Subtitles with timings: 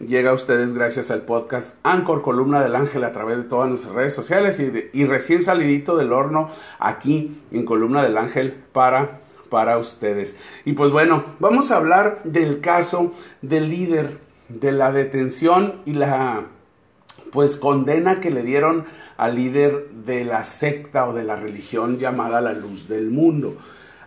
[0.00, 3.94] llega a ustedes gracias al podcast Anchor Columna del Ángel a través de todas nuestras
[3.94, 10.36] redes sociales y, recién salidito del horno aquí en Columna del Ángel para, para ustedes.
[10.64, 13.12] Y pues bueno, vamos a hablar del caso
[13.42, 16.46] del líder de la detención y la
[17.30, 18.86] pues condena que le dieron
[19.18, 23.56] al líder de la secta o de la religión llamada la luz del mundo.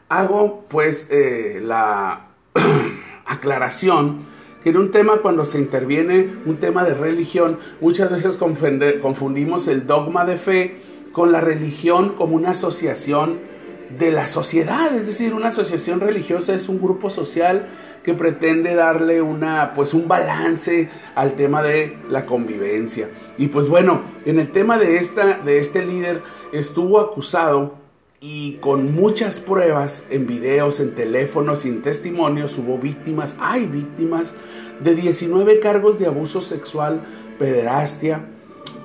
[0.09, 2.27] Hago pues eh, la
[3.25, 9.67] aclaración que en un tema cuando se interviene un tema de religión, muchas veces confundimos
[9.67, 10.75] el dogma de fe
[11.11, 13.51] con la religión como una asociación
[13.97, 17.67] de la sociedad, es decir, una asociación religiosa es un grupo social
[18.03, 23.09] que pretende darle una pues un balance al tema de la convivencia.
[23.37, 26.21] Y pues bueno, en el tema de esta de este líder
[26.53, 27.80] estuvo acusado
[28.23, 34.35] y con muchas pruebas en videos, en teléfonos y en testimonios hubo víctimas, hay víctimas
[34.79, 37.01] de 19 cargos de abuso sexual,
[37.39, 38.27] pederastia,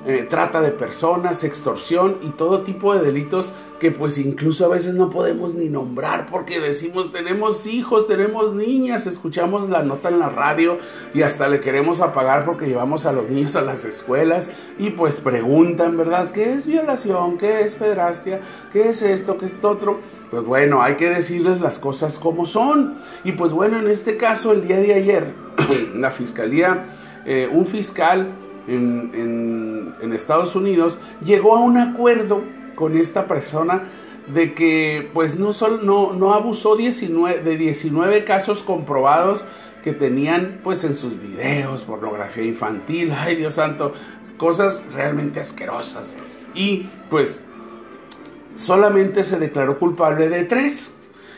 [0.06, 4.94] eh, trata de personas, extorsión y todo tipo de delitos que pues incluso a veces
[4.94, 10.28] no podemos ni nombrar porque decimos tenemos hijos, tenemos niñas, escuchamos la nota en la
[10.28, 10.78] radio
[11.12, 15.20] y hasta le queremos apagar porque llevamos a los niños a las escuelas y pues
[15.20, 16.30] preguntan, ¿verdad?
[16.30, 17.36] ¿Qué es violación?
[17.36, 18.40] ¿Qué es pedrastia?
[18.72, 19.36] ¿Qué es esto?
[19.36, 20.00] ¿Qué es esto otro?
[20.30, 22.96] Pues bueno, hay que decirles las cosas como son.
[23.24, 25.34] Y pues bueno, en este caso, el día de ayer,
[25.94, 26.86] la fiscalía,
[27.24, 32.42] eh, un fiscal en, Estados Unidos, llegó a un acuerdo
[32.74, 33.84] con esta persona
[34.32, 39.44] de que pues no, solo, no, no abusó 19, de 19 casos comprobados
[39.84, 43.92] que tenían pues en sus videos, pornografía infantil, ay Dios santo,
[44.38, 46.16] cosas realmente asquerosas.
[46.54, 47.40] Y pues
[48.54, 50.90] solamente se declaró culpable de tres.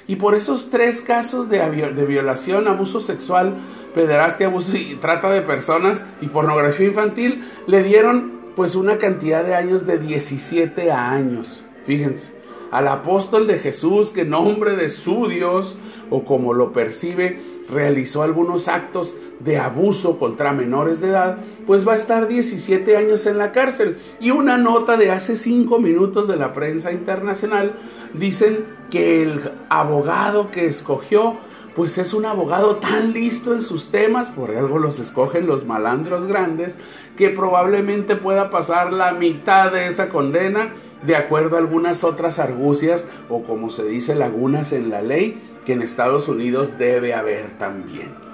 [0.09, 1.59] Y por esos tres casos de,
[1.93, 3.59] de violación, abuso sexual,
[3.95, 9.55] pederastia, abuso y trata de personas y pornografía infantil, le dieron pues una cantidad de
[9.55, 11.63] años de 17 años.
[11.87, 12.38] Fíjense,
[12.71, 15.77] al apóstol de Jesús que nombre de su Dios
[16.11, 17.39] o como lo percibe,
[17.71, 23.27] realizó algunos actos de abuso contra menores de edad, pues va a estar 17 años
[23.27, 23.97] en la cárcel.
[24.21, 27.75] Y una nota de hace 5 minutos de la prensa internacional
[28.15, 31.37] dicen que el abogado que escogió
[31.79, 36.27] pues es un abogado tan listo en sus temas, por algo los escogen los malandros
[36.27, 36.77] grandes,
[37.17, 40.73] que probablemente pueda pasar la mitad de esa condena
[41.07, 45.75] de acuerdo a algunas otras argucias o como se dice lagunas en la ley que
[45.75, 48.28] en Estados Unidos debe haber también.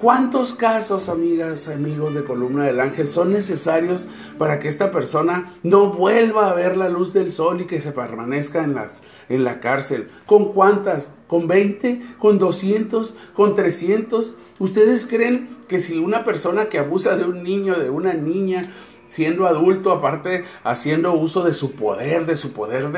[0.00, 4.06] ¿Cuántos casos, amigas, amigos de Columna del Ángel, son necesarios
[4.38, 7.90] para que esta persona no vuelva a ver la luz del sol y que se
[7.90, 10.08] permanezca en, las, en la cárcel?
[10.24, 11.10] ¿Con cuántas?
[11.26, 12.00] ¿Con 20?
[12.20, 13.16] ¿Con 200?
[13.34, 14.36] ¿Con 300?
[14.60, 18.72] ¿Ustedes creen que si una persona que abusa de un niño, de una niña,
[19.08, 22.90] siendo adulto, aparte haciendo uso de su poder, de su poder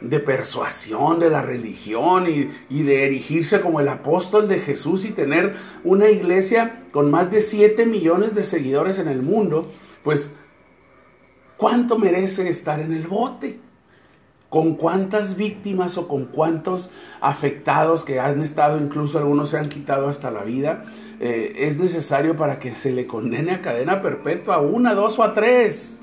[0.00, 5.12] de, persuasión, de la religión y, y, de erigirse como el apóstol de Jesús y
[5.12, 9.70] tener una iglesia con más de 7 millones de seguidores en el mundo,
[10.02, 10.34] pues
[11.56, 13.60] ¿cuánto merece estar en el bote?
[14.52, 16.90] Con cuántas víctimas o con cuántos
[17.22, 20.82] afectados que han estado, incluso algunos se han quitado hasta la vida,
[21.20, 25.22] eh, es necesario para que se le condene a cadena perpetua, a una, dos o
[25.22, 25.96] a tres.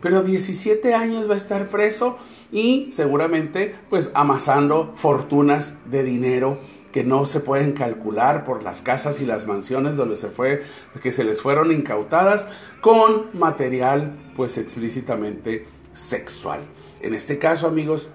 [0.00, 2.18] Pero 17 años va a estar preso
[2.52, 6.60] y seguramente pues amasando fortunas de dinero
[6.92, 10.62] que no se pueden calcular por las casas y las mansiones donde se fue
[11.02, 12.46] que se les fueron incautadas
[12.80, 16.60] con material pues explícitamente sexual.
[17.00, 18.10] En este caso, amigos,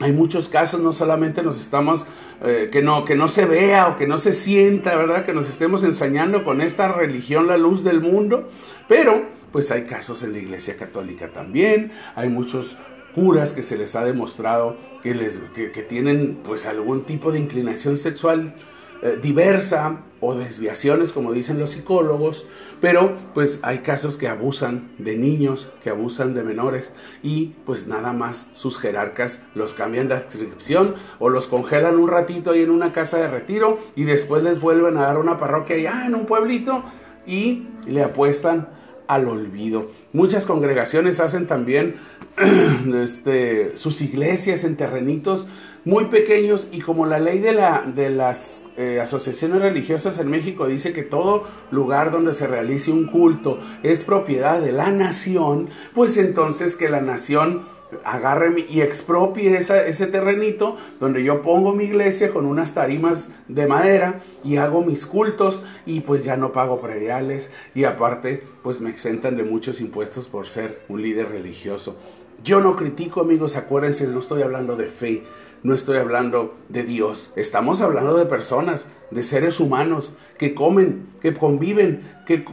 [0.00, 2.06] hay muchos casos, no solamente nos estamos,
[2.42, 5.24] eh, que, no, que no se vea o que no se sienta, ¿verdad?
[5.24, 8.48] Que nos estemos ensañando con esta religión, la luz del mundo,
[8.88, 12.76] pero pues hay casos en la Iglesia Católica también, hay muchos
[13.14, 17.98] curas que se les ha demostrado que, les, que tienen pues algún tipo de inclinación
[17.98, 18.54] sexual
[19.02, 22.46] eh, diversa o desviaciones, como dicen los psicólogos,
[22.80, 26.92] pero pues hay casos que abusan de niños, que abusan de menores
[27.22, 32.52] y pues nada más sus jerarcas los cambian de adscripción o los congelan un ratito
[32.52, 36.06] ahí en una casa de retiro y después les vuelven a dar una parroquia allá
[36.06, 36.84] en un pueblito
[37.26, 38.68] y le apuestan
[39.06, 39.88] al olvido.
[40.12, 41.96] Muchas congregaciones hacen también
[42.94, 45.48] este, sus iglesias en terrenitos
[45.84, 50.66] muy pequeños y como la ley de, la, de las eh, asociaciones religiosas en México
[50.66, 56.16] dice que todo lugar donde se realice un culto es propiedad de la nación, pues
[56.18, 57.62] entonces que la nación
[58.04, 64.20] agarre y expropie ese terrenito donde yo pongo mi iglesia con unas tarimas de madera
[64.44, 69.36] y hago mis cultos y pues ya no pago prediales y aparte pues me exentan
[69.36, 71.98] de muchos impuestos por ser un líder religioso.
[72.42, 75.22] Yo no critico amigos, acuérdense, no estoy hablando de fe,
[75.62, 81.34] no estoy hablando de Dios, estamos hablando de personas, de seres humanos que comen, que
[81.34, 82.44] conviven, que,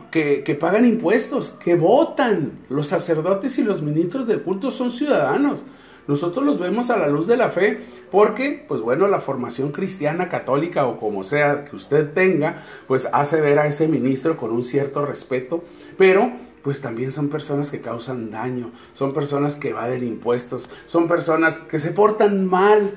[0.44, 2.60] que, pagan impuestos, que votan.
[2.70, 5.66] Los sacerdotes y los ministros del culto son ciudadanos.
[6.08, 7.80] Nosotros los vemos a la luz de la fe
[8.12, 13.42] porque, pues bueno, la formación cristiana, católica o como sea que usted tenga, pues hace
[13.42, 15.64] ver a ese ministro con un cierto respeto,
[15.98, 16.32] pero
[16.64, 21.80] pues también son personas que causan daño, son personas que evaden impuestos, son personas que
[21.80, 22.94] se portan mal.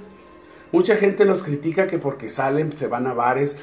[0.72, 3.56] Mucha gente los critica que porque salen, se van a bares,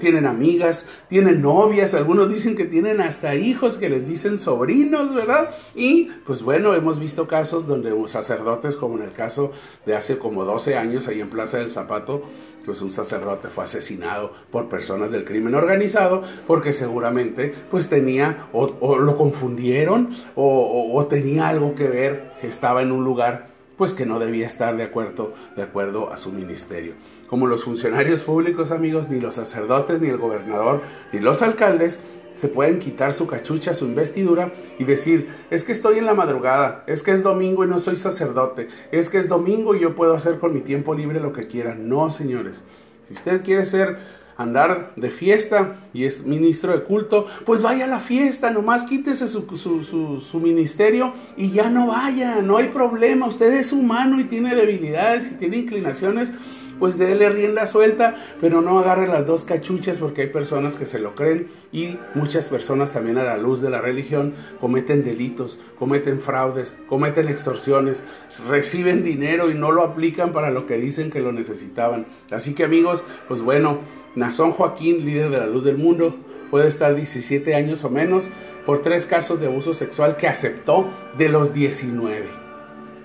[0.00, 5.50] tienen amigas, tienen novias, algunos dicen que tienen hasta hijos que les dicen sobrinos, ¿verdad?
[5.74, 9.50] Y pues bueno, hemos visto casos donde sacerdotes, como en el caso
[9.86, 12.22] de hace como 12 años ahí en Plaza del Zapato,
[12.64, 18.98] pues un sacerdote fue asesinado por personas del crimen organizado porque seguramente pues tenía o,
[18.98, 24.18] lo confundieron o, o tenía algo que ver, estaba en un lugar pues que no
[24.18, 26.94] debía estar de acuerdo, de acuerdo a su ministerio.
[27.28, 30.82] Como los funcionarios públicos, amigos, ni los sacerdotes, ni el gobernador,
[31.12, 31.98] ni los alcaldes
[32.34, 36.84] se pueden quitar su cachucha, su investidura y decir, es que estoy en la madrugada,
[36.86, 40.14] es que es domingo y no soy sacerdote, es que es domingo y yo puedo
[40.14, 41.74] hacer con mi tiempo libre lo que quiera.
[41.74, 42.64] No, señores.
[43.06, 43.98] Si usted quiere ser
[44.42, 49.28] andar de fiesta y es ministro de culto, pues vaya a la fiesta, nomás quítese
[49.28, 54.54] su, su, ministerio y ya no vaya, no hay problema, usted es humano y tiene
[54.54, 56.32] debilidades y tiene inclinaciones,
[56.82, 60.98] pues déle rienda suelta, pero no agarre las dos cachuchas porque hay personas que se
[60.98, 66.18] lo creen y muchas personas también a la luz de la religión cometen delitos, cometen
[66.18, 68.02] fraudes, cometen extorsiones,
[68.48, 72.06] reciben dinero y no lo aplican para lo que dicen que lo necesitaban.
[72.32, 73.78] Así que amigos, pues bueno,
[74.16, 76.16] Nazón Joaquín, líder de la luz del mundo,
[76.50, 78.28] puede estar 17 años o menos
[78.66, 82.26] por tres casos de abuso sexual que aceptó de los 19.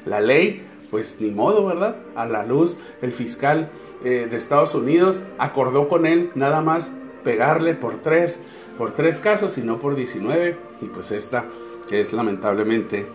[0.07, 1.97] La ley, pues ni modo, ¿verdad?
[2.15, 3.69] A la luz, el fiscal
[4.03, 6.91] eh, de Estados Unidos acordó con él nada más
[7.23, 8.39] pegarle por tres,
[8.77, 10.57] por tres casos y no por 19.
[10.81, 11.45] Y pues esta
[11.91, 13.07] es lamentablemente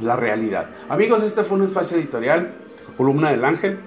[0.00, 0.70] la realidad.
[0.88, 2.52] Amigos, este fue un espacio editorial,
[2.96, 3.78] columna del ángel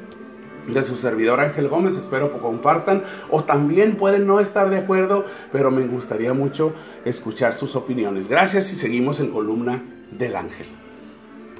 [0.67, 5.25] de su servidor Ángel Gómez, espero que compartan o también pueden no estar de acuerdo,
[5.51, 6.73] pero me gustaría mucho
[7.05, 8.27] escuchar sus opiniones.
[8.27, 10.80] Gracias y seguimos en columna del Ángel.